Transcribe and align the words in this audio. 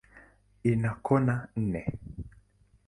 Ina 0.71 0.91
kona 1.05 1.35
nne. 1.61 1.81